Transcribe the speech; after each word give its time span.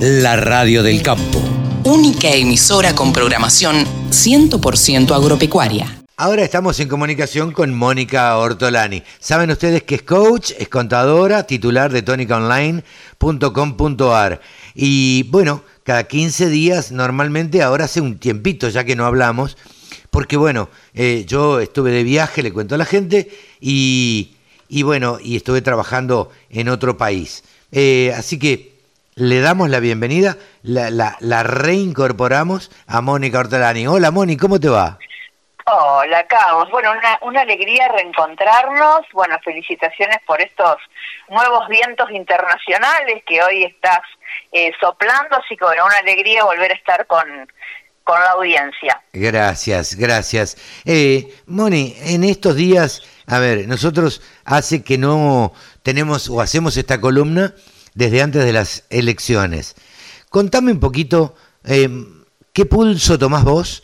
la 0.00 0.36
radio 0.36 0.84
del 0.84 1.02
campo. 1.02 1.42
Única 1.82 2.30
emisora 2.30 2.94
con 2.94 3.12
programación 3.12 3.84
100% 4.10 5.10
agropecuaria. 5.10 6.04
Ahora 6.16 6.44
estamos 6.44 6.78
en 6.78 6.88
comunicación 6.88 7.50
con 7.52 7.74
Mónica 7.74 8.38
Ortolani. 8.38 9.02
Saben 9.18 9.50
ustedes 9.50 9.82
que 9.82 9.96
es 9.96 10.02
coach, 10.02 10.52
es 10.58 10.68
contadora, 10.68 11.48
titular 11.48 11.90
de 11.92 12.02
tonicaonline.com.ar. 12.02 14.40
Y 14.74 15.24
bueno, 15.24 15.64
cada 15.82 16.04
15 16.04 16.48
días 16.48 16.92
normalmente, 16.92 17.60
ahora 17.62 17.86
hace 17.86 18.00
un 18.00 18.18
tiempito 18.18 18.68
ya 18.68 18.84
que 18.84 18.94
no 18.94 19.04
hablamos, 19.04 19.56
porque 20.10 20.36
bueno, 20.36 20.68
eh, 20.94 21.24
yo 21.26 21.58
estuve 21.60 21.90
de 21.90 22.04
viaje, 22.04 22.44
le 22.44 22.52
cuento 22.52 22.76
a 22.76 22.78
la 22.78 22.84
gente, 22.84 23.32
y, 23.60 24.30
bueno, 24.82 25.18
y 25.22 25.34
estuve 25.36 25.60
trabajando 25.60 26.30
en 26.50 26.68
otro 26.68 26.96
país. 26.96 27.42
Eh, 27.72 28.14
así 28.16 28.38
que 28.38 28.77
le 29.18 29.40
damos 29.40 29.68
la 29.68 29.80
bienvenida, 29.80 30.36
la, 30.62 30.90
la, 31.18 31.42
reincorporamos 31.42 32.70
a 32.86 33.00
Mónica 33.00 33.40
Ortolani. 33.40 33.86
Hola 33.86 34.12
Moni, 34.12 34.36
¿cómo 34.36 34.60
te 34.60 34.68
va? 34.68 34.98
Hola, 35.66 36.26
Carlos. 36.28 36.70
Bueno, 36.70 36.92
una, 36.92 37.18
una 37.22 37.40
alegría 37.42 37.88
reencontrarnos. 37.88 39.00
Bueno, 39.12 39.36
felicitaciones 39.44 40.18
por 40.24 40.40
estos 40.40 40.76
nuevos 41.28 41.68
vientos 41.68 42.10
internacionales 42.12 43.22
que 43.26 43.42
hoy 43.42 43.64
estás 43.64 44.00
eh, 44.52 44.72
soplando, 44.80 45.36
así 45.36 45.56
que 45.56 45.64
bueno, 45.64 45.84
una 45.84 45.98
alegría 45.98 46.44
volver 46.44 46.70
a 46.70 46.74
estar 46.74 47.06
con, 47.06 47.26
con 48.04 48.20
la 48.20 48.30
audiencia. 48.30 49.02
Gracias, 49.12 49.96
gracias. 49.96 50.56
Eh, 50.84 51.34
Moni, 51.46 51.96
en 52.02 52.22
estos 52.22 52.54
días, 52.54 53.02
a 53.26 53.40
ver, 53.40 53.66
nosotros 53.66 54.22
hace 54.44 54.84
que 54.84 54.96
no 54.96 55.52
tenemos 55.82 56.30
o 56.30 56.40
hacemos 56.40 56.76
esta 56.76 57.00
columna 57.00 57.52
desde 57.98 58.22
antes 58.22 58.44
de 58.44 58.52
las 58.52 58.84
elecciones. 58.90 59.74
Contame 60.30 60.70
un 60.70 60.78
poquito, 60.78 61.34
eh, 61.64 61.88
¿qué 62.52 62.64
pulso 62.64 63.18
tomás 63.18 63.42
vos? 63.42 63.82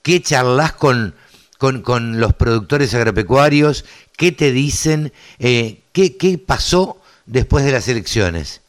¿Qué 0.00 0.22
charlas 0.22 0.74
con, 0.74 1.16
con, 1.58 2.20
los 2.20 2.34
productores 2.34 2.94
agropecuarios? 2.94 3.84
¿Qué 4.16 4.30
te 4.30 4.52
dicen? 4.52 5.12
Eh, 5.40 5.82
¿qué, 5.92 6.16
¿Qué 6.16 6.38
pasó 6.38 7.02
después 7.26 7.64
de 7.64 7.72
las 7.72 7.88
elecciones? 7.88 8.62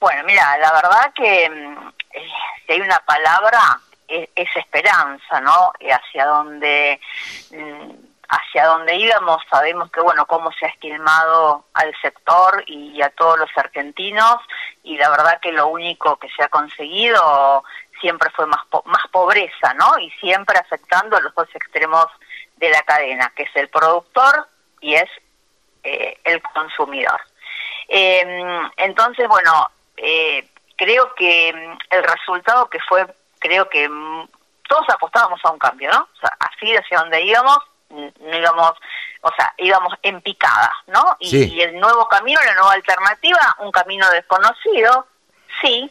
Bueno, 0.00 0.24
mira, 0.24 0.56
la 0.56 0.72
verdad 0.72 1.12
que 1.14 1.50
mm, 1.50 1.88
eh, 2.14 2.22
si 2.66 2.72
hay 2.72 2.80
una 2.80 2.98
palabra 3.00 3.78
es, 4.08 4.56
esperanza, 4.56 5.42
¿no? 5.42 5.70
Hacia 5.80 6.24
donde 6.24 6.98
mm, 7.50 7.90
hacia 8.34 8.66
donde 8.66 8.96
íbamos 8.96 9.42
sabemos 9.48 9.90
que 9.90 10.00
bueno 10.00 10.26
cómo 10.26 10.50
se 10.52 10.66
ha 10.66 10.68
esquilmado 10.68 11.64
al 11.74 11.94
sector 12.00 12.64
y 12.66 13.00
a 13.02 13.10
todos 13.10 13.38
los 13.38 13.50
argentinos 13.56 14.38
y 14.82 14.96
la 14.96 15.10
verdad 15.10 15.40
que 15.40 15.52
lo 15.52 15.68
único 15.68 16.16
que 16.16 16.28
se 16.30 16.42
ha 16.42 16.48
conseguido 16.48 17.64
siempre 18.00 18.30
fue 18.30 18.46
más, 18.46 18.60
más 18.84 19.06
pobreza, 19.10 19.72
¿no? 19.74 19.98
Y 19.98 20.10
siempre 20.12 20.58
afectando 20.58 21.16
a 21.16 21.20
los 21.20 21.34
dos 21.34 21.48
extremos 21.54 22.06
de 22.56 22.70
la 22.70 22.82
cadena, 22.82 23.32
que 23.34 23.44
es 23.44 23.56
el 23.56 23.68
productor 23.68 24.46
y 24.80 24.94
es 24.94 25.08
eh, 25.82 26.18
el 26.24 26.42
consumidor. 26.42 27.20
Em, 27.88 28.70
entonces, 28.76 29.26
bueno, 29.28 29.70
eh, 29.96 30.48
creo 30.76 31.14
que 31.14 31.52
mm, 31.52 31.78
el 31.94 32.04
resultado 32.04 32.68
que 32.68 32.80
fue, 32.80 33.06
creo 33.38 33.68
que 33.68 33.88
mm, 33.88 34.28
todos 34.68 34.88
apostábamos 34.88 35.40
a 35.44 35.50
un 35.50 35.58
cambio, 35.58 35.90
¿no? 35.90 36.08
O 36.14 36.20
sea, 36.20 36.36
así 36.40 36.74
hacia 36.76 36.98
donde 36.98 37.22
íbamos, 37.22 37.58
no 37.94 38.36
íbamos, 38.38 38.72
o 39.22 39.30
sea, 39.36 39.54
íbamos 39.58 39.94
en 40.02 40.20
picada, 40.20 40.72
¿no? 40.86 41.16
Y, 41.20 41.60
el 41.60 41.78
nuevo 41.78 42.08
camino, 42.08 42.40
la 42.44 42.54
nueva 42.54 42.72
alternativa, 42.72 43.56
un 43.60 43.70
camino 43.70 44.08
desconocido, 44.10 45.06
sí, 45.60 45.90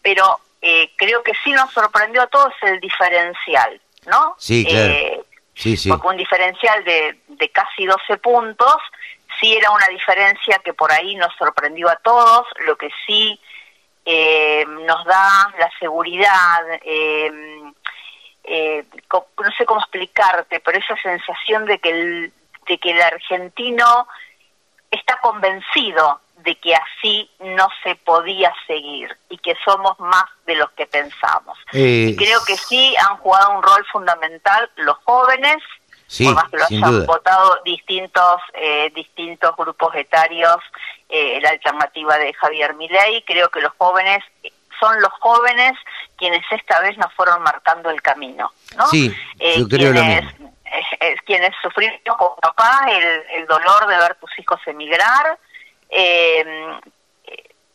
pero 0.00 0.40
eh, 0.60 0.90
creo 0.96 1.22
que 1.22 1.32
sí 1.44 1.52
nos 1.52 1.72
sorprendió 1.72 2.22
a 2.22 2.26
todos 2.26 2.52
el 2.62 2.80
diferencial, 2.80 3.80
¿no? 4.06 4.34
Sí, 4.38 4.64
claro. 4.64 4.92
Eh, 4.92 5.22
sí, 5.54 5.76
sí. 5.76 5.88
Porque 5.88 6.08
un 6.08 6.16
diferencial 6.16 6.84
de, 6.84 7.18
de 7.28 7.48
casi 7.50 7.86
12 7.86 8.16
puntos, 8.18 8.76
sí 9.40 9.54
era 9.54 9.70
una 9.70 9.86
diferencia 9.88 10.60
que 10.64 10.72
por 10.72 10.92
ahí 10.92 11.14
nos 11.16 11.34
sorprendió 11.36 11.88
a 11.88 11.96
todos, 11.96 12.46
lo 12.66 12.76
que 12.76 12.90
sí 13.06 13.40
eh, 14.04 14.64
nos 14.66 15.04
da 15.04 15.54
la 15.58 15.70
seguridad, 15.78 16.62
eh, 16.84 17.30
eh, 18.44 18.84
no 19.12 19.52
sé 19.56 19.64
cómo 19.64 19.80
explicarte, 19.80 20.60
pero 20.60 20.78
esa 20.78 20.96
sensación 20.96 21.64
de 21.66 21.78
que 21.78 21.90
el, 21.90 22.32
de 22.66 22.78
que 22.78 22.90
el 22.90 23.00
argentino 23.00 24.08
está 24.90 25.18
convencido 25.20 26.20
de 26.36 26.56
que 26.56 26.74
así 26.74 27.30
no 27.40 27.68
se 27.82 27.94
podía 27.96 28.52
seguir 28.66 29.16
y 29.28 29.38
que 29.38 29.54
somos 29.64 29.98
más 30.00 30.24
de 30.46 30.56
los 30.56 30.70
que 30.72 30.86
pensamos. 30.86 31.56
Eh, 31.72 32.14
creo 32.18 32.40
que 32.44 32.56
sí 32.56 32.94
han 32.96 33.16
jugado 33.18 33.56
un 33.56 33.62
rol 33.62 33.84
fundamental 33.92 34.70
los 34.76 34.96
jóvenes, 35.04 35.58
por 36.24 36.34
más 36.34 36.50
que 36.50 36.56
lo 36.58 36.64
hayan 36.64 37.06
votado 37.06 37.58
distintos, 37.64 38.40
eh, 38.54 38.90
distintos 38.94 39.56
grupos 39.56 39.94
etarios, 39.94 40.56
eh, 41.08 41.38
la 41.40 41.50
alternativa 41.50 42.18
de 42.18 42.34
Javier 42.34 42.74
Milei, 42.74 43.22
creo 43.24 43.48
que 43.48 43.60
los 43.60 43.72
jóvenes 43.78 44.22
son 44.82 45.00
los 45.00 45.12
jóvenes 45.20 45.72
quienes 46.16 46.42
esta 46.50 46.80
vez 46.80 46.96
nos 46.98 47.12
fueron 47.14 47.40
marcando 47.42 47.90
el 47.90 48.02
camino, 48.02 48.52
¿no? 48.76 48.86
Sí, 48.88 49.14
eh, 49.38 49.60
yo 49.60 49.68
creo 49.68 49.92
quienes, 49.92 50.24
lo 50.24 50.30
mismo. 50.30 50.56
quienes 51.24 51.50
sufrieron 51.62 52.00
con 52.18 52.36
papá 52.40 52.86
el, 52.88 53.22
el, 53.36 53.46
dolor 53.46 53.86
de 53.86 53.96
ver 53.96 54.16
tus 54.16 54.36
hijos 54.38 54.60
emigrar, 54.66 55.38
eh, 55.88 56.44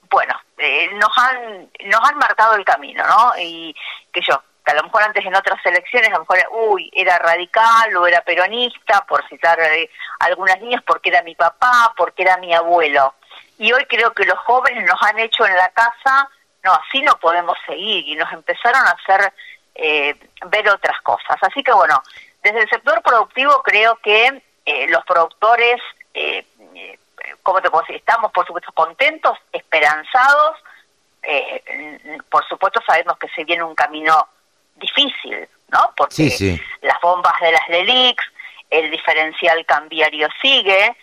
bueno, 0.09 0.33
eh, 0.57 0.89
nos 0.95 1.11
han 1.17 1.69
nos 1.85 2.09
han 2.09 2.17
marcado 2.17 2.55
el 2.55 2.65
camino, 2.65 3.05
¿no? 3.07 3.33
Y 3.39 3.75
que 4.11 4.21
yo, 4.21 4.41
que 4.65 4.71
a 4.71 4.75
lo 4.75 4.83
mejor 4.83 5.03
antes 5.03 5.25
en 5.25 5.35
otras 5.35 5.65
elecciones, 5.65 6.09
a 6.09 6.13
lo 6.13 6.19
mejor, 6.19 6.39
uy, 6.51 6.89
era 6.93 7.17
radical 7.19 7.95
o 7.95 8.07
era 8.07 8.21
peronista, 8.21 9.05
por 9.07 9.27
citar 9.29 9.59
eh, 9.59 9.89
algunas 10.19 10.59
líneas, 10.59 10.83
porque 10.85 11.09
era 11.09 11.21
mi 11.23 11.35
papá, 11.35 11.93
porque 11.95 12.23
era 12.23 12.37
mi 12.37 12.53
abuelo. 12.53 13.15
Y 13.59 13.71
hoy 13.71 13.85
creo 13.85 14.13
que 14.13 14.25
los 14.25 14.37
jóvenes 14.39 14.85
nos 14.85 15.01
han 15.01 15.19
hecho 15.19 15.45
en 15.45 15.55
la 15.55 15.69
casa 15.69 16.29
no, 16.67 16.73
así 16.73 17.01
no 17.01 17.17
podemos 17.19 17.57
seguir 17.65 18.07
y 18.07 18.15
nos 18.15 18.31
empezaron 18.33 18.81
a 18.85 18.91
hacer 18.91 19.33
eh, 19.75 20.15
ver 20.47 20.69
otras 20.69 20.99
cosas. 21.01 21.37
Así 21.41 21.63
que 21.63 21.71
bueno, 21.71 22.01
desde 22.43 22.61
el 22.61 22.69
sector 22.69 23.01
productivo 23.01 23.61
creo 23.63 23.95
que 23.97 24.43
eh, 24.65 24.87
los 24.89 25.03
productores, 25.05 25.81
eh, 26.13 26.45
eh, 26.75 26.99
¿cómo 27.41 27.61
te 27.61 27.69
puedo 27.69 27.83
decir? 27.83 27.95
Estamos 27.95 28.31
por 28.33 28.45
supuesto 28.45 28.71
contentos, 28.73 29.37
esperanzados, 29.53 30.57
eh, 31.23 32.19
por 32.29 32.45
supuesto 32.47 32.81
sabemos 32.85 33.17
que 33.17 33.29
se 33.29 33.45
viene 33.45 33.63
un 33.63 33.75
camino 33.75 34.27
difícil, 34.75 35.47
¿no? 35.69 35.93
Porque 35.95 36.59
las 36.81 36.99
bombas 37.01 37.39
de 37.39 37.51
las 37.51 37.69
LELIX, 37.69 38.23
el 38.69 38.91
diferencial 38.91 39.65
cambiario 39.65 40.27
sigue, 40.41 40.95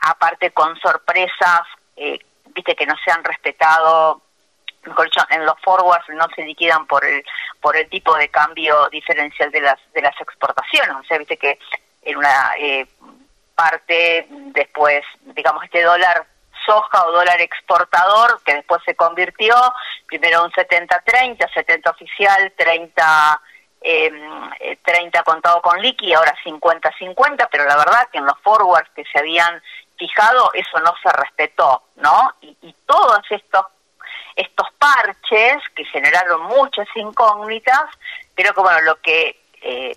aparte 0.00 0.50
con 0.50 0.76
sorpresas 0.80 1.62
viste 2.54 2.74
que 2.74 2.86
no 2.86 2.94
se 3.04 3.10
han 3.10 3.24
respetado 3.24 4.22
en 5.30 5.46
los 5.46 5.54
forwards 5.60 6.08
no 6.10 6.26
se 6.34 6.42
liquidan 6.42 6.86
por 6.86 7.04
el 7.04 7.24
por 7.60 7.76
el 7.76 7.88
tipo 7.88 8.14
de 8.16 8.28
cambio 8.28 8.88
diferencial 8.90 9.50
de 9.50 9.60
las 9.60 9.78
de 9.92 10.02
las 10.02 10.20
exportaciones 10.20 10.96
o 10.96 11.04
sea 11.04 11.18
viste 11.18 11.36
que 11.36 11.58
en 12.02 12.16
una 12.16 12.54
eh, 12.58 12.86
parte 13.54 14.26
después 14.28 15.04
digamos 15.34 15.64
este 15.64 15.82
dólar 15.82 16.26
soja 16.66 17.06
o 17.06 17.12
dólar 17.12 17.40
exportador 17.40 18.40
que 18.44 18.54
después 18.54 18.82
se 18.84 18.94
convirtió 18.94 19.54
primero 20.06 20.44
un 20.44 20.50
70-30 20.50 21.52
70 21.52 21.90
oficial 21.90 22.52
30 22.56 23.40
eh, 23.84 24.78
30 24.84 25.24
contado 25.24 25.60
con 25.60 25.80
liqui, 25.80 26.12
ahora 26.12 26.32
50-50, 26.44 27.48
pero 27.50 27.64
la 27.64 27.76
verdad 27.76 28.08
que 28.12 28.18
en 28.18 28.26
los 28.26 28.38
forwards 28.38 28.88
que 28.94 29.04
se 29.04 29.18
habían 29.18 29.60
fijado 29.96 30.50
eso 30.54 30.78
no 30.80 30.94
se 31.02 31.10
respetó, 31.10 31.82
¿no? 31.96 32.32
Y, 32.42 32.56
y 32.62 32.72
todos 32.86 33.22
estos 33.28 33.66
estos 34.36 34.66
parches 34.78 35.62
que 35.74 35.84
generaron 35.84 36.42
muchas 36.42 36.88
incógnitas, 36.94 37.82
creo 38.34 38.54
que 38.54 38.60
bueno, 38.60 38.80
lo 38.82 39.00
que, 39.00 39.40
eh, 39.60 39.96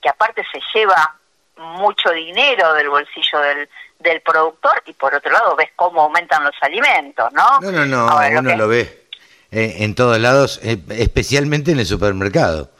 que 0.00 0.08
aparte 0.08 0.42
se 0.52 0.60
lleva 0.74 1.16
mucho 1.56 2.10
dinero 2.10 2.72
del 2.74 2.88
bolsillo 2.88 3.40
del, 3.40 3.68
del 3.98 4.20
productor 4.22 4.82
y 4.86 4.92
por 4.94 5.14
otro 5.14 5.30
lado 5.30 5.54
ves 5.56 5.70
cómo 5.76 6.02
aumentan 6.02 6.44
los 6.44 6.54
alimentos, 6.62 7.32
¿no? 7.32 7.60
No, 7.60 7.70
no, 7.70 7.86
no, 7.86 8.16
uno 8.38 8.56
lo 8.56 8.68
ve 8.68 9.00
eh, 9.50 9.76
en 9.80 9.94
todos 9.94 10.18
lados, 10.18 10.60
eh, 10.62 10.78
especialmente 10.90 11.72
en 11.72 11.80
el 11.80 11.86
supermercado. 11.86 12.70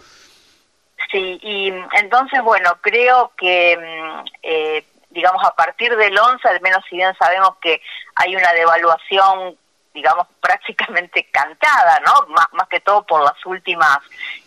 Sí, 1.10 1.40
y 1.42 1.72
entonces, 1.94 2.40
bueno, 2.42 2.78
creo 2.80 3.32
que, 3.36 3.76
mm, 3.76 4.24
eh, 4.42 4.84
digamos, 5.10 5.44
a 5.44 5.54
partir 5.56 5.96
del 5.96 6.16
11, 6.16 6.48
al 6.48 6.60
menos 6.60 6.84
si 6.88 6.96
bien 6.96 7.12
sabemos 7.18 7.56
que 7.60 7.82
hay 8.14 8.36
una 8.36 8.52
devaluación 8.52 9.56
digamos, 9.92 10.26
prácticamente 10.40 11.28
cantada, 11.30 12.00
¿no? 12.00 12.26
Más, 12.28 12.46
más 12.52 12.68
que 12.68 12.80
todo 12.80 13.04
por 13.04 13.22
las 13.22 13.44
últimas 13.46 13.98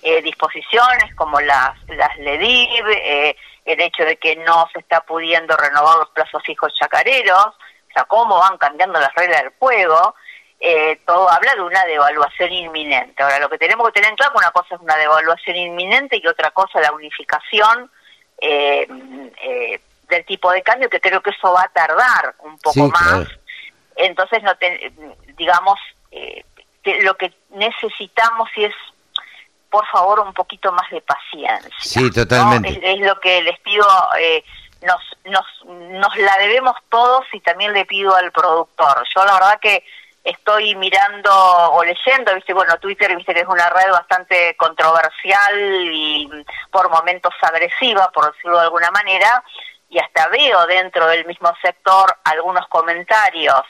eh, 0.01 0.21
disposiciones, 0.21 1.13
como 1.15 1.39
las, 1.41 1.77
las 1.89 2.17
LEDIV, 2.17 2.87
eh, 2.89 3.35
el 3.65 3.79
hecho 3.81 4.03
de 4.03 4.17
que 4.17 4.35
no 4.37 4.67
se 4.73 4.79
está 4.79 5.01
pudiendo 5.01 5.55
renovar 5.55 5.97
los 5.97 6.09
plazos 6.09 6.43
fijos 6.43 6.73
chacareros, 6.75 7.47
o 7.47 7.93
sea, 7.93 8.03
cómo 8.05 8.39
van 8.39 8.57
cambiando 8.57 8.99
las 8.99 9.13
reglas 9.13 9.43
del 9.43 9.53
juego. 9.59 10.15
eh, 10.59 11.01
todo 11.05 11.29
habla 11.29 11.53
de 11.55 11.61
una 11.61 11.83
devaluación 11.85 12.51
inminente. 12.53 13.21
Ahora, 13.21 13.39
lo 13.39 13.49
que 13.49 13.57
tenemos 13.57 13.85
que 13.87 13.93
tener 13.93 14.09
en 14.09 14.15
claro, 14.15 14.33
una 14.37 14.51
cosa 14.51 14.75
es 14.75 14.81
una 14.81 14.95
devaluación 14.95 15.57
inminente 15.57 16.17
y 16.17 16.25
otra 16.25 16.51
cosa 16.51 16.79
la 16.79 16.93
unificación 16.93 17.91
eh, 18.39 18.87
eh, 19.41 19.81
del 20.07 20.25
tipo 20.25 20.51
de 20.51 20.61
cambio, 20.61 20.89
que 20.89 21.01
creo 21.01 21.21
que 21.21 21.31
eso 21.31 21.51
va 21.51 21.63
a 21.63 21.69
tardar 21.69 22.35
un 22.39 22.57
poco 22.59 22.87
más. 22.87 23.27
Entonces, 23.95 24.41
no 24.43 24.51
digamos, 25.37 25.79
lo 27.01 27.15
que 27.15 27.33
necesitamos 27.51 28.49
y 28.55 28.65
es 28.65 28.75
por 29.69 29.87
favor 29.87 30.19
un 30.19 30.33
poquito 30.33 30.71
más 30.71 30.87
de 30.91 31.01
paciencia. 31.01 31.73
Sí, 31.79 32.11
totalmente. 32.11 32.79
Es, 32.83 32.99
lo 32.99 33.19
que 33.19 33.41
les 33.41 33.59
pido, 33.61 33.87
eh, 34.19 34.43
nos, 34.83 35.01
nos, 35.25 35.45
nos 35.65 36.15
la 36.15 36.37
debemos 36.37 36.75
todos 36.89 37.25
y 37.33 37.39
también 37.39 37.73
le 37.73 37.83
pido 37.85 38.15
al 38.15 38.31
productor. 38.31 39.03
Yo 39.15 39.25
la 39.25 39.33
verdad 39.33 39.59
que 39.59 39.83
estoy 40.23 40.75
mirando 40.75 41.31
o 41.33 41.83
leyendo, 41.83 42.35
viste, 42.35 42.53
bueno, 42.53 42.77
Twitter, 42.77 43.15
viste 43.15 43.33
que 43.33 43.41
es 43.41 43.47
una 43.47 43.67
red 43.71 43.91
bastante 43.91 44.55
controversial 44.57 45.59
y 45.91 46.29
por 46.69 46.91
momentos 46.91 47.33
agresiva, 47.41 48.11
por 48.11 48.31
decirlo 48.31 48.59
de 48.59 48.65
alguna 48.65 48.91
manera, 48.91 49.43
y 49.93 49.99
hasta 49.99 50.27
veo 50.29 50.65
dentro 50.65 51.07
del 51.07 51.25
mismo 51.25 51.53
sector 51.61 52.17
algunos 52.23 52.67
comentarios 52.67 53.63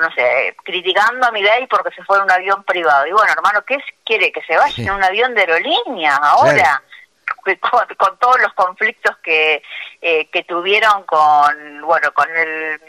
no 0.00 0.10
sé, 0.12 0.54
criticando 0.64 1.26
a 1.26 1.30
Milei 1.30 1.66
porque 1.66 1.94
se 1.94 2.04
fue 2.04 2.18
en 2.18 2.24
un 2.24 2.30
avión 2.30 2.62
privado. 2.64 3.06
Y 3.06 3.12
bueno, 3.12 3.32
hermano, 3.32 3.62
¿qué 3.64 3.78
quiere? 4.04 4.30
¿Que 4.32 4.42
se 4.42 4.56
vaya 4.56 4.82
en 4.82 4.90
un 4.90 5.02
avión 5.02 5.34
de 5.34 5.40
aerolínea 5.40 6.16
ahora? 6.16 6.82
Con, 7.96 8.18
todos 8.18 8.40
los 8.40 8.52
conflictos 8.54 9.16
que, 9.18 9.62
eh, 10.02 10.28
que 10.30 10.42
tuvieron 10.44 11.04
con, 11.04 11.80
bueno, 11.82 12.12
con 12.12 12.28
el, 12.36 12.80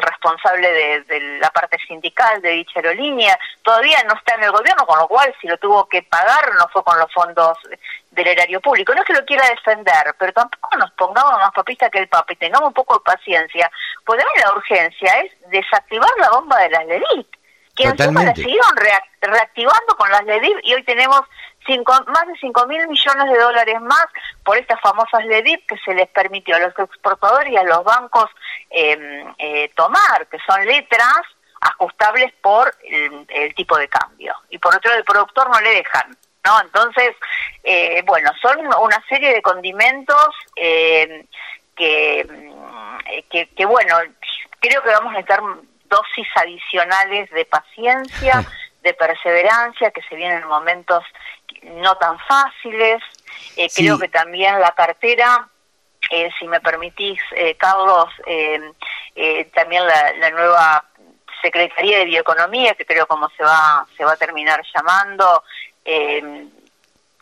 responsable 0.00 0.72
de, 0.72 1.00
de, 1.02 1.20
la 1.38 1.50
parte 1.50 1.78
sindical 1.86 2.40
de 2.40 2.50
dicha 2.50 2.80
aerolínea, 2.80 3.38
todavía 3.62 4.02
no 4.04 4.14
está 4.14 4.34
en 4.34 4.44
el 4.44 4.52
gobierno, 4.52 4.86
con 4.86 4.98
lo 4.98 5.08
cual 5.08 5.34
si 5.40 5.48
lo 5.48 5.58
tuvo 5.58 5.86
que 5.88 6.02
pagar 6.02 6.54
no 6.54 6.66
fue 6.68 6.82
con 6.82 6.98
los 6.98 7.12
fondos 7.12 7.58
del 8.16 8.26
erario 8.26 8.60
público. 8.60 8.94
No 8.94 9.02
es 9.02 9.06
que 9.06 9.12
lo 9.12 9.24
quiera 9.24 9.48
defender, 9.48 10.14
pero 10.18 10.32
tampoco 10.32 10.76
nos 10.76 10.90
pongamos 10.92 11.32
más 11.34 11.52
papistas 11.52 11.90
que 11.90 11.98
el 11.98 12.08
papi, 12.08 12.34
tengamos 12.36 12.68
un 12.68 12.74
poco 12.74 12.94
de 12.94 13.04
paciencia. 13.04 13.70
Pues 14.04 14.20
la 14.42 14.52
urgencia 14.54 15.20
es 15.20 15.32
desactivar 15.50 16.10
la 16.18 16.30
bomba 16.30 16.58
de 16.60 16.70
las 16.70 16.86
LEDIC, 16.86 17.26
que 17.76 17.84
encima 17.84 18.24
la 18.24 18.34
siguieron 18.34 18.74
reactivando 19.20 19.96
con 19.96 20.10
las 20.10 20.24
LEDIC 20.24 20.60
y 20.64 20.74
hoy 20.74 20.82
tenemos 20.84 21.20
cinco, 21.66 21.92
más 22.06 22.26
de 22.26 22.34
5 22.40 22.66
mil 22.66 22.86
millones 22.88 23.30
de 23.30 23.38
dólares 23.38 23.80
más 23.80 24.06
por 24.44 24.56
estas 24.56 24.80
famosas 24.80 25.24
LEDIC 25.24 25.66
que 25.66 25.76
se 25.84 25.94
les 25.94 26.08
permitió 26.08 26.56
a 26.56 26.60
los 26.60 26.78
exportadores 26.78 27.52
y 27.52 27.56
a 27.56 27.62
los 27.64 27.84
bancos 27.84 28.30
em, 28.70 29.34
eh, 29.38 29.70
tomar, 29.74 30.26
que 30.30 30.38
son 30.46 30.64
letras 30.64 31.20
ajustables 31.60 32.32
por 32.40 32.74
el, 32.84 33.26
el, 33.28 33.54
tipo 33.54 33.76
de 33.76 33.88
cambio. 33.88 34.34
Y 34.50 34.58
por 34.58 34.74
otro, 34.74 34.92
el 34.92 35.04
productor 35.04 35.50
no 35.50 35.60
le 35.60 35.70
dejan. 35.70 36.16
¿no? 36.44 36.60
Entonces, 36.60 37.16
eh, 37.64 38.02
bueno, 38.06 38.30
son 38.40 38.58
una 38.60 39.02
serie 39.08 39.34
de 39.34 39.42
condimentos 39.42 40.28
eh, 40.54 41.26
que, 41.74 42.26
que, 43.30 43.48
que, 43.48 43.64
bueno, 43.66 43.96
creo 44.60 44.82
que 44.82 44.90
vamos 44.90 45.10
a 45.10 45.18
necesitar 45.18 45.42
dosis 45.88 46.28
adicionales 46.36 47.30
de 47.30 47.44
paciencia, 47.44 48.44
de 48.86 48.94
perseverancia, 48.94 49.90
que 49.90 50.02
se 50.02 50.14
vienen 50.14 50.42
en 50.42 50.48
momentos 50.48 51.02
no 51.82 51.96
tan 51.96 52.18
fáciles. 52.20 53.02
Eh, 53.56 53.68
creo 53.74 53.98
que 53.98 54.08
también 54.08 54.60
la 54.60 54.72
cartera, 54.72 55.48
eh, 56.10 56.30
si 56.38 56.46
me 56.46 56.60
permitís, 56.60 57.20
eh, 57.32 57.56
Carlos, 57.56 58.08
también 59.52 59.86
la, 59.86 60.12
la, 60.20 60.30
nueva 60.30 60.84
Secretaría 61.42 61.98
de 61.98 62.04
Bioeconomía, 62.04 62.74
que 62.74 62.86
creo 62.86 63.06
como 63.06 63.28
se 63.30 63.42
va, 63.42 63.86
se 63.96 64.04
va 64.04 64.12
a 64.12 64.16
terminar 64.16 64.62
llamando, 64.74 65.42
eh, 65.84 66.46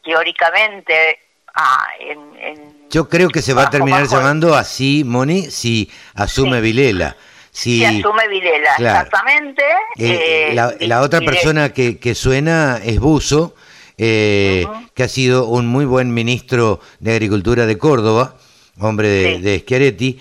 teóricamente 0.03 1.19
ah, 1.55 1.89
en, 1.99 2.89
yo 2.91 3.09
creo 3.09 3.29
que 3.31 3.43
se 3.43 3.55
va 3.55 3.65
a 3.65 3.71
terminar 3.71 4.07
llamando 4.07 4.55
así 4.55 5.03
Moni 5.05 5.51
si 5.51 5.91
asume 6.15 6.61
Vilela 6.61 7.17
si, 7.55 7.85
asume 7.85 8.29
Vilela 8.29 8.75
exactamente 8.77 9.63
eh, 9.97 10.51
eh, 10.51 10.87
la, 10.87 11.03
otra 11.03 11.21
persona 11.21 11.73
que, 11.73 11.99
que, 11.99 12.17
suena 12.17 12.81
es 12.85 12.99
Buzo 12.99 13.55
que 13.97 14.67
ha 14.99 15.09
sido 15.09 15.47
un 15.47 15.69
muy 15.69 15.85
buen 15.85 16.13
ministro 16.13 16.81
de 16.99 17.13
Agricultura 17.13 17.65
de 17.67 17.79
Córdoba 17.79 18.37
hombre 18.81 19.09
de, 19.09 19.39
de 19.39 19.59
Schiaretti 19.61 20.19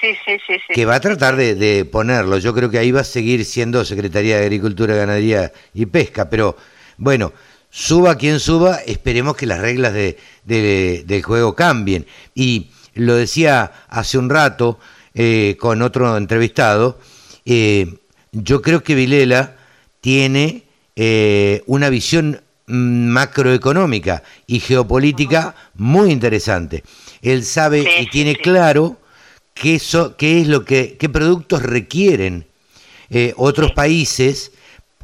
sí, 0.00 0.14
sí, 0.24 0.38
sí, 0.46 0.54
que 0.74 0.84
va 0.84 0.96
a 0.96 1.00
tratar 1.00 1.36
de, 1.36 1.54
de, 1.54 1.84
ponerlo. 1.84 2.38
Yo 2.38 2.54
creo 2.54 2.70
que 2.70 2.78
ahí 2.78 2.90
va 2.90 3.00
a 3.00 3.04
seguir 3.04 3.44
siendo 3.44 3.84
Secretaría 3.84 4.38
de 4.38 4.44
Agricultura, 4.44 4.94
Ganadería 4.94 5.52
y 5.74 5.86
Pesca, 5.86 6.28
pero 6.28 6.56
bueno, 6.96 7.32
suba 7.70 8.16
quien 8.16 8.40
suba, 8.40 8.80
esperemos 8.86 9.36
que 9.36 9.46
las 9.46 9.60
reglas 9.60 9.94
de, 9.94 10.16
del 10.44 11.22
juego 11.22 11.54
cambien. 11.54 12.06
Y 12.34 12.70
lo 12.94 13.14
decía 13.14 13.72
hace 13.88 14.18
un 14.18 14.28
rato 14.28 14.78
eh, 15.14 15.56
con 15.58 15.82
otro 15.82 16.16
entrevistado, 16.16 16.98
eh, 17.44 17.94
yo 18.32 18.62
creo 18.62 18.82
que 18.82 18.94
Vilela 18.94 19.56
tiene 20.00 20.64
eh, 20.96 21.62
una 21.66 21.88
visión 21.88 22.40
macroeconómica 22.66 24.22
y 24.46 24.60
geopolítica 24.60 25.54
muy 25.74 26.12
interesante. 26.12 26.84
Él 27.22 27.44
sabe 27.44 27.84
y 28.00 28.06
tiene 28.06 28.36
claro 28.36 28.98
qué, 29.54 29.80
qué 30.16 30.40
es 30.40 30.48
lo 30.48 30.64
que, 30.64 30.96
qué 30.98 31.08
productos 31.08 31.62
requieren 31.62 32.46
otros 33.36 33.72
países 33.72 34.52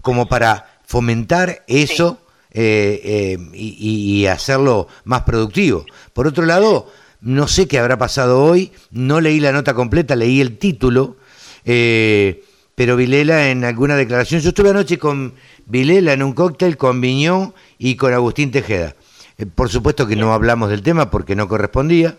como 0.00 0.28
para 0.28 0.78
fomentar 0.86 1.64
eso 1.66 2.20
eh, 2.58 3.00
eh, 3.04 3.38
y, 3.52 4.24
hacerlo 4.24 4.88
más 5.04 5.24
productivo. 5.24 5.84
Por 6.14 6.26
otro 6.26 6.46
lado, 6.46 6.90
no 7.20 7.48
sé 7.48 7.66
qué 7.66 7.78
habrá 7.78 7.98
pasado 7.98 8.42
hoy, 8.42 8.72
no 8.90 9.20
leí 9.20 9.40
la 9.40 9.52
nota 9.52 9.74
completa, 9.74 10.16
leí 10.16 10.40
el 10.40 10.58
título, 10.58 11.16
eh, 11.64 12.44
pero 12.74 12.96
Vilela 12.96 13.50
en 13.50 13.64
alguna 13.64 13.96
declaración, 13.96 14.40
yo 14.40 14.50
estuve 14.50 14.70
anoche 14.70 14.98
con 14.98 15.34
Vilela 15.66 16.12
en 16.12 16.22
un 16.22 16.32
cóctel 16.32 16.76
con 16.76 17.00
Viñón 17.00 17.54
y 17.78 17.96
con 17.96 18.12
Agustín 18.12 18.50
Tejeda. 18.50 18.94
por 19.54 19.68
supuesto 19.68 20.06
que 20.06 20.16
no 20.16 20.32
hablamos 20.32 20.70
del 20.70 20.82
tema 20.82 21.10
porque 21.10 21.36
no 21.36 21.48
correspondía, 21.48 22.18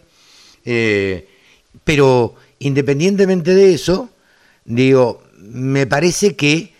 pero 1.83 2.35
independientemente 2.59 3.53
de 3.53 3.73
eso, 3.73 4.09
digo, 4.65 5.23
me 5.37 5.87
parece 5.87 6.35
que 6.35 6.73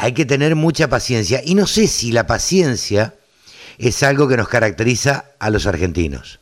hay 0.00 0.12
que 0.12 0.24
tener 0.24 0.56
mucha 0.56 0.88
paciencia. 0.88 1.42
Y 1.44 1.54
no 1.54 1.66
sé 1.66 1.86
si 1.86 2.10
la 2.10 2.26
paciencia 2.26 3.14
es 3.78 4.02
algo 4.02 4.28
que 4.28 4.36
nos 4.36 4.48
caracteriza 4.48 5.32
a 5.38 5.50
los 5.50 5.66
argentinos. 5.66 6.39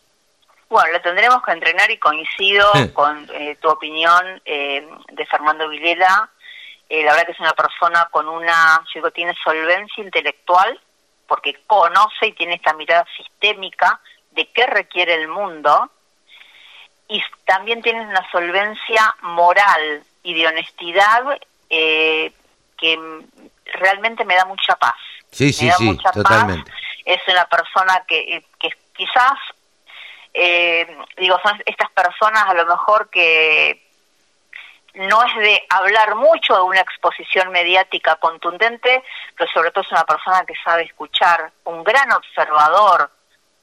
Bueno, 0.69 0.93
lo 0.93 1.01
tendremos 1.01 1.43
que 1.43 1.53
entrenar 1.53 1.91
y 1.91 1.99
coincido 1.99 2.71
con 2.93 3.29
eh, 3.33 3.57
tu 3.61 3.69
opinión 3.69 4.41
eh, 4.45 4.87
de 5.13 5.27
Fernando 5.27 5.69
Vilela. 5.69 6.29
Eh, 6.89 7.03
la 7.05 7.13
verdad 7.13 7.27
que 7.27 7.33
es 7.33 7.41
una 7.41 7.55
persona 7.55 8.09
con 8.11 8.29
una, 8.29 8.81
yo 8.87 9.01
digo, 9.01 9.11
tiene 9.11 9.35
solvencia 9.43 10.03
intelectual 10.05 10.79
porque 11.27 11.61
conoce 11.67 12.29
y 12.29 12.33
tiene 12.33 12.55
esta 12.55 12.73
mirada 12.75 13.07
sistémica 13.17 14.01
de 14.33 14.47
qué 14.47 14.67
requiere 14.67 15.15
el 15.15 15.29
mundo 15.29 15.91
y 17.09 17.23
también 17.47 17.83
tiene 17.83 18.03
una 18.03 18.31
solvencia 18.31 19.17
moral 19.23 20.03
y 20.23 20.35
de 20.35 20.47
honestidad 20.47 21.23
eh, 21.71 22.33
que 22.77 22.99
realmente 23.65 24.25
me 24.25 24.37
da 24.37 24.45
mucha 24.45 24.75
paz. 24.77 24.95
Sí, 25.31 25.53
sí, 25.53 25.71
sí, 25.77 25.99
totalmente. 26.13 26.71
Es 27.05 27.21
una 27.29 27.47
persona 27.47 28.05
que, 28.07 28.45
que 28.59 28.71
quizás, 28.95 29.39
eh, 30.35 30.87
digo, 31.17 31.39
son 31.43 31.61
estas 31.67 31.91
personas 31.91 32.45
a 32.49 32.55
lo 32.55 32.67
mejor 32.67 33.09
que 33.11 33.83
no 34.95 35.23
es 35.25 35.37
de 35.37 35.63
hablar 35.71 36.15
mucho 36.17 36.55
de 36.57 36.63
una 36.63 36.81
exposición 36.81 37.51
mediática 37.51 38.17
contundente, 38.17 39.03
pero 39.37 39.51
sobre 39.53 39.71
todo 39.71 39.83
es 39.83 39.93
una 39.93 40.05
persona 40.05 40.45
que 40.45 40.55
sabe 40.65 40.83
escuchar, 40.85 41.53
un 41.65 41.85
gran 41.85 42.11
observador 42.13 43.11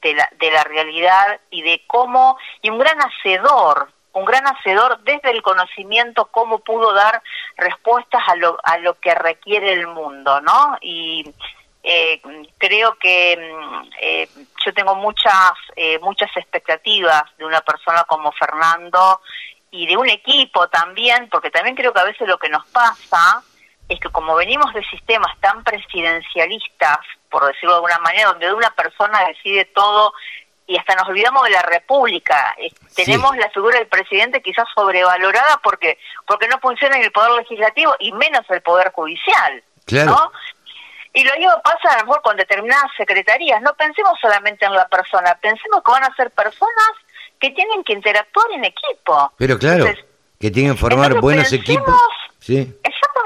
de 0.01 0.13
la, 0.13 0.29
de 0.39 0.51
la 0.51 0.63
realidad 0.63 1.39
y 1.49 1.61
de 1.61 1.83
cómo, 1.87 2.37
y 2.61 2.69
un 2.69 2.77
gran 2.79 2.99
hacedor 2.99 3.89
un 4.15 4.23
gran 4.23 4.47
hacedor 4.47 4.99
desde 5.03 5.29
el 5.31 5.41
conocimiento 5.41 6.27
cómo 6.27 6.59
pudo 6.59 6.93
dar 6.93 7.21
respuestas 7.57 8.23
a 8.27 8.35
lo, 8.37 8.57
a 8.63 8.77
lo 8.77 8.93
que 8.95 9.13
requiere 9.13 9.73
el 9.73 9.87
mundo, 9.87 10.39
¿no? 10.39 10.77
Y 10.79 11.33
eh, 11.87 12.19
creo 12.57 12.95
que 12.95 13.37
mm, 13.37 13.89
eh, 14.01 14.27
yo 14.65 14.73
tengo 14.73 14.95
muchas, 14.95 15.53
eh, 15.75 15.99
muchas 15.99 16.35
expectativas 16.35 17.23
de 17.37 17.45
una 17.45 17.61
persona 17.61 18.03
como 18.05 18.31
Fernando 18.31 19.21
y 19.69 19.85
de 19.85 19.95
un 19.95 20.09
equipo 20.09 20.67
también, 20.67 21.29
porque 21.29 21.51
también 21.51 21.75
creo 21.75 21.93
que 21.93 21.99
a 21.99 22.05
veces 22.05 22.27
lo 22.27 22.39
que 22.39 22.49
nos 22.49 22.65
pasa 22.67 23.43
es 23.87 23.99
que 23.99 24.09
como 24.09 24.33
venimos 24.33 24.73
de 24.73 24.83
sistemas 24.85 25.39
tan 25.39 25.63
presidencialistas, 25.63 26.97
por 27.29 27.45
decirlo 27.45 27.73
de 27.73 27.75
alguna 27.75 27.99
manera, 27.99 28.29
donde 28.29 28.51
una 28.51 28.71
persona 28.71 29.23
decide 29.27 29.65
todo 29.65 30.11
y 30.65 30.77
hasta 30.77 30.95
nos 30.95 31.07
olvidamos 31.07 31.43
de 31.43 31.51
la 31.51 31.61
República. 31.61 32.55
Eh, 32.57 32.71
tenemos 32.95 33.37
la 33.37 33.51
figura 33.51 33.77
del 33.77 33.87
presidente 33.87 34.41
quizás 34.41 34.65
sobrevalorada 34.73 35.59
porque 35.63 35.99
porque 36.25 36.47
no 36.47 36.59
funciona 36.59 36.97
en 36.97 37.03
el 37.03 37.11
poder 37.11 37.33
legislativo 37.33 37.95
y 37.99 38.11
menos 38.13 38.41
el 38.49 38.63
poder 38.63 38.91
judicial. 38.91 39.63
Claro. 39.85 40.11
¿no? 40.11 40.31
Y 41.15 41.23
lo 41.23 41.33
mismo 41.37 41.53
pasa 41.63 41.93
a 41.95 41.99
lo 41.99 42.05
mejor 42.05 42.21
con 42.21 42.37
determinadas 42.37 42.91
secretarías. 42.97 43.61
No 43.61 43.73
pensemos 43.75 44.13
solamente 44.21 44.65
en 44.65 44.73
la 44.73 44.87
persona, 44.87 45.33
pensemos 45.41 45.81
que 45.83 45.91
van 45.91 46.03
a 46.03 46.13
ser 46.15 46.29
personas 46.31 46.91
que 47.39 47.49
tienen 47.51 47.83
que 47.83 47.93
interactuar 47.93 48.45
en 48.51 48.65
equipo. 48.65 49.31
Pero 49.37 49.57
claro, 49.57 49.85
Entonces, 49.87 50.05
que 50.39 50.51
tienen 50.51 50.73
que 50.73 50.79
formar 50.79 51.13
buenos 51.21 51.49
pensemos- 51.49 51.63
equipos. 51.69 52.01
Sí, 52.39 52.57
Exacto, 52.83 53.21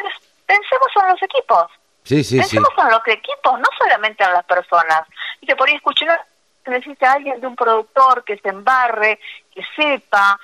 pensemos 0.46 0.88
en 1.04 1.10
los 1.10 1.24
equipos. 1.24 1.66
sí, 2.04 2.24
sí, 2.24 2.38
sí. 2.44 2.58
Pensemos 2.58 2.70
en 2.78 2.90
los 2.90 3.02
equipos, 3.08 3.60
no 3.60 3.68
solamente 3.78 4.24
en 4.24 4.34
las 4.34 4.46
personas. 4.46 5.02
Y 5.42 5.48
que 5.48 5.56
por 5.56 5.68
ahí 5.68 5.76
escuché 5.76 6.06
necesita 6.68 7.14
alguien 7.14 7.42
de 7.42 7.48
un 7.48 7.56
productor 7.56 8.24
que 8.24 8.38
se 8.38 8.50
embarre, 8.50 9.20
que 9.54 9.64
sepa, 9.76 10.40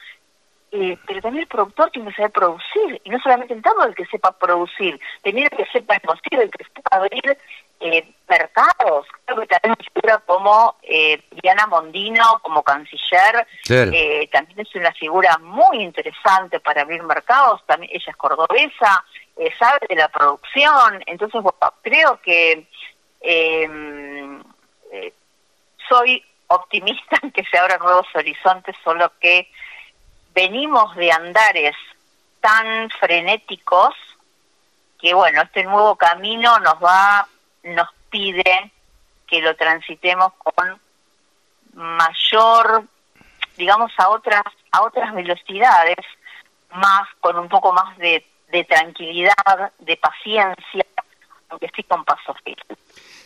eh, 0.77 0.97
pero 1.07 1.21
también 1.21 1.43
el 1.43 1.47
productor 1.47 1.89
tiene 1.91 2.09
que 2.09 2.15
saber 2.17 2.31
producir, 2.31 3.01
y 3.03 3.09
no 3.09 3.19
solamente 3.19 3.53
en 3.53 3.61
tanto 3.61 3.83
el 3.85 3.95
que 3.95 4.05
sepa 4.07 4.31
producir, 4.37 4.99
también 5.23 5.47
el 5.51 5.57
que 5.57 5.65
sepa 5.71 5.95
negociar, 6.03 6.41
el 6.41 6.51
que 6.51 6.63
sepa 6.65 6.97
abrir 6.97 7.37
eh, 7.79 8.13
mercados. 8.27 9.05
Creo 9.25 9.41
que 9.41 9.47
también 9.47 9.75
una 9.77 9.89
figura 9.93 10.17
como 10.25 10.75
eh, 10.83 11.21
Diana 11.41 11.67
Mondino, 11.67 12.39
como 12.41 12.63
canciller, 12.63 13.47
Claro. 13.63 13.91
eh, 13.93 14.27
también 14.31 14.59
es 14.59 14.75
una 14.75 14.91
figura 14.93 15.37
muy 15.39 15.81
interesante 15.81 16.59
para 16.59 16.81
abrir 16.81 17.03
mercados, 17.03 17.61
también 17.65 17.91
ella 17.93 18.05
es 18.11 18.15
cordobesa, 18.17 19.03
eh, 19.37 19.51
sabe 19.57 19.79
de 19.89 19.95
la 19.95 20.07
producción, 20.09 21.03
entonces 21.05 21.41
bueno, 21.41 21.57
creo 21.81 22.19
que 22.21 22.67
eh, 23.21 23.69
eh, 24.91 25.13
soy 25.89 26.23
optimista 26.47 27.17
en 27.23 27.31
que 27.31 27.43
se 27.45 27.57
abran 27.57 27.79
nuevos 27.79 28.07
horizontes, 28.13 28.75
solo 28.83 29.11
que 29.19 29.49
venimos 30.35 30.93
de 30.95 31.11
andares 31.11 31.75
tan 32.41 32.89
frenéticos 32.99 33.95
que 34.99 35.13
bueno, 35.13 35.41
este 35.41 35.63
nuevo 35.63 35.95
camino 35.95 36.59
nos 36.59 36.75
va, 36.75 37.27
nos 37.63 37.87
pide 38.09 38.71
que 39.27 39.41
lo 39.41 39.55
transitemos 39.55 40.33
con 40.37 40.79
mayor, 41.73 42.83
digamos, 43.57 43.91
a 43.97 44.09
otras, 44.09 44.43
a 44.71 44.83
otras 44.83 45.13
velocidades, 45.13 45.97
más, 46.71 47.07
con 47.19 47.37
un 47.37 47.49
poco 47.49 47.73
más 47.73 47.97
de, 47.97 48.25
de 48.51 48.63
tranquilidad, 48.63 49.71
de 49.79 49.97
paciencia, 49.97 50.85
aunque 51.49 51.69
sí 51.75 51.83
con 51.83 52.03
pasos 52.05 52.35
firmes. 52.43 52.77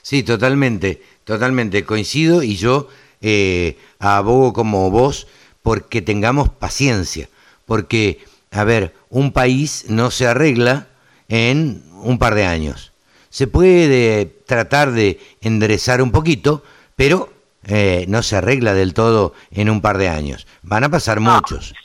Sí, 0.01 0.23
totalmente, 0.23 1.01
totalmente. 1.23 1.85
Coincido 1.85 2.41
y 2.41 2.55
yo 2.55 2.87
eh, 3.21 3.77
abogo 3.99 4.53
como 4.53 4.89
vos 4.89 5.27
porque 5.69 6.01
tengamos 6.01 6.49
paciencia. 6.49 7.29
Porque, 7.67 8.25
a 8.49 8.63
ver, 8.63 8.95
un 9.11 9.31
país 9.31 9.85
no 9.87 10.09
se 10.09 10.25
arregla 10.25 10.87
en 11.27 11.83
un 12.01 12.17
par 12.17 12.33
de 12.33 12.43
años. 12.47 12.91
Se 13.29 13.45
puede 13.45 14.25
tratar 14.25 14.89
de 14.93 15.19
enderezar 15.41 16.01
un 16.01 16.11
poquito, 16.11 16.63
pero 16.95 17.29
eh, 17.67 18.05
no 18.07 18.23
se 18.23 18.35
arregla 18.37 18.73
del 18.73 18.95
todo 18.95 19.35
en 19.51 19.69
un 19.69 19.79
par 19.79 19.99
de 19.99 20.09
años. 20.09 20.47
Van 20.63 20.85
a 20.85 20.89
pasar 20.89 21.21
No. 21.21 21.35
muchos. 21.35 21.75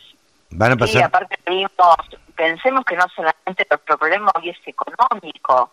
Van 0.49 0.71
a 0.73 0.75
Sí, 0.77 0.81
pasar. 0.81 1.03
aparte 1.03 1.37
vimos, 1.47 1.71
pensemos 2.37 2.87
que 2.87 2.97
no 2.97 3.05
solamente 3.15 3.67
nuestro 3.69 3.99
problema 3.99 4.33
hoy 4.37 4.49
es 4.49 4.57
económico, 4.65 5.71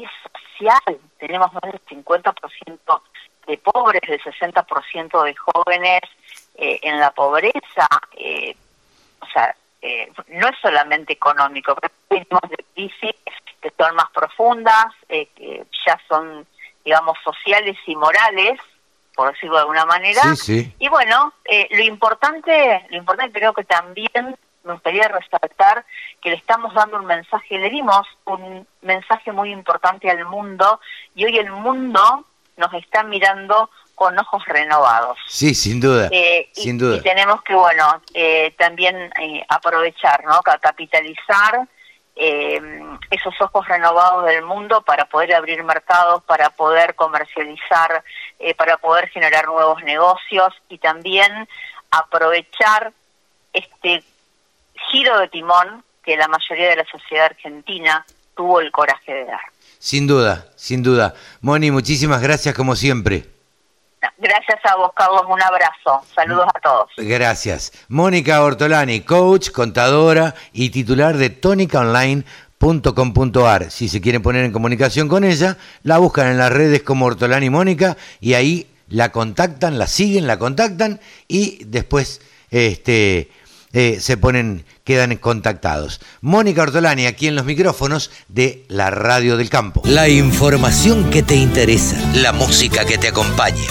es 0.00 0.08
social. 0.56 0.98
Tenemos 1.18 1.52
más 1.52 1.62
del 1.70 1.78
50% 1.90 3.02
de 3.46 3.58
pobres, 3.58 4.00
del 4.08 4.18
60% 4.22 5.22
de 5.24 5.34
jóvenes 5.36 6.00
eh, 6.58 6.78
en 6.82 7.00
la 7.00 7.10
pobreza. 7.12 7.88
eh, 8.16 8.54
o 9.20 9.26
sea, 9.32 9.54
eh, 9.80 10.12
no 10.28 10.48
es 10.48 10.56
solamente 10.60 11.12
económico, 11.12 11.74
pero 11.74 11.92
venimos 12.10 12.42
de 12.50 12.64
crisis 12.74 13.14
que 13.60 13.72
son 13.76 13.94
más 13.96 14.10
profundas, 14.10 14.86
eh, 15.08 15.28
que 15.34 15.64
ya 15.86 16.00
son, 16.08 16.46
digamos, 16.84 17.18
sociales 17.24 17.76
y 17.86 17.96
morales, 17.96 18.60
por 19.14 19.32
decirlo 19.32 19.56
de 19.56 19.62
alguna 19.62 19.84
manera. 19.84 20.22
Sí, 20.36 20.36
sí. 20.36 20.74
Y 20.78 20.88
bueno, 20.88 21.32
eh, 21.44 21.66
lo 21.70 21.82
importante, 21.82 22.86
lo 22.90 22.96
importante 22.98 23.38
creo 23.38 23.52
que 23.52 23.64
también 23.64 24.36
me 24.62 24.72
gustaría 24.74 25.08
resaltar 25.08 25.84
que 26.20 26.30
le 26.30 26.36
estamos 26.36 26.72
dando 26.74 26.98
un 26.98 27.06
mensaje, 27.06 27.58
le 27.58 27.70
dimos 27.70 28.06
un 28.24 28.66
mensaje 28.82 29.32
muy 29.32 29.50
importante 29.50 30.10
al 30.10 30.24
mundo 30.26 30.80
y 31.14 31.24
hoy 31.24 31.38
el 31.38 31.50
mundo 31.50 32.24
nos 32.56 32.72
está 32.74 33.02
mirando 33.02 33.70
con 33.98 34.16
ojos 34.18 34.44
renovados. 34.46 35.18
Sí, 35.26 35.54
sin 35.54 35.80
duda. 35.80 36.08
Eh, 36.12 36.48
y, 36.56 36.60
sin 36.62 36.78
duda. 36.78 36.96
y 36.96 37.00
tenemos 37.00 37.42
que, 37.42 37.54
bueno, 37.54 38.00
eh, 38.14 38.54
también 38.56 38.96
eh, 39.20 39.44
aprovechar, 39.48 40.24
¿no? 40.24 40.40
Ca- 40.42 40.58
Capitalizar 40.58 41.68
eh, 42.14 42.60
esos 43.10 43.34
ojos 43.40 43.66
renovados 43.66 44.24
del 44.26 44.42
mundo 44.44 44.82
para 44.82 45.04
poder 45.06 45.34
abrir 45.34 45.62
mercados, 45.64 46.22
para 46.24 46.50
poder 46.50 46.94
comercializar, 46.94 48.02
eh, 48.38 48.54
para 48.54 48.76
poder 48.76 49.08
generar 49.08 49.46
nuevos 49.46 49.82
negocios 49.82 50.54
y 50.68 50.78
también 50.78 51.48
aprovechar 51.90 52.92
este 53.52 54.04
giro 54.90 55.18
de 55.18 55.28
timón 55.28 55.84
que 56.04 56.16
la 56.16 56.28
mayoría 56.28 56.70
de 56.70 56.76
la 56.76 56.84
sociedad 56.86 57.26
argentina 57.26 58.06
tuvo 58.36 58.60
el 58.60 58.70
coraje 58.70 59.12
de 59.12 59.24
dar. 59.24 59.40
Sin 59.80 60.06
duda, 60.06 60.46
sin 60.56 60.82
duda. 60.82 61.14
Moni, 61.40 61.70
muchísimas 61.70 62.20
gracias 62.22 62.54
como 62.54 62.74
siempre. 62.76 63.26
Gracias 64.18 64.60
a 64.64 64.76
vos, 64.76 64.92
Carlos. 64.94 65.22
Un 65.28 65.42
abrazo. 65.42 66.04
Saludos 66.14 66.46
a 66.54 66.60
todos. 66.60 66.88
Gracias. 66.96 67.72
Mónica 67.88 68.40
Ortolani, 68.42 69.00
coach, 69.00 69.50
contadora 69.50 70.36
y 70.52 70.70
titular 70.70 71.16
de 71.16 71.30
tonicaonline.com.ar. 71.30 73.70
Si 73.70 73.88
se 73.88 74.00
quieren 74.00 74.22
poner 74.22 74.44
en 74.44 74.52
comunicación 74.52 75.08
con 75.08 75.24
ella, 75.24 75.56
la 75.82 75.98
buscan 75.98 76.28
en 76.28 76.38
las 76.38 76.52
redes 76.52 76.82
como 76.82 77.06
Ortolani 77.06 77.50
Mónica 77.50 77.96
y 78.20 78.34
ahí 78.34 78.70
la 78.88 79.10
contactan, 79.12 79.78
la 79.78 79.86
siguen, 79.86 80.26
la 80.26 80.38
contactan 80.38 81.00
y 81.26 81.64
después 81.64 82.20
este, 82.50 83.30
eh, 83.72 83.98
se 84.00 84.16
ponen, 84.16 84.64
quedan 84.84 85.16
contactados. 85.16 86.00
Mónica 86.20 86.62
Ortolani, 86.62 87.06
aquí 87.06 87.26
en 87.26 87.34
los 87.34 87.44
micrófonos 87.44 88.12
de 88.28 88.64
la 88.68 88.90
Radio 88.90 89.36
del 89.36 89.50
Campo. 89.50 89.82
La 89.84 90.08
información 90.08 91.10
que 91.10 91.22
te 91.22 91.36
interesa, 91.36 91.96
la 92.14 92.32
música 92.32 92.84
que 92.84 92.98
te 92.98 93.08
acompaña. 93.08 93.66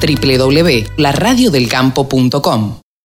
www.laradiodelcampo.com 0.00 2.85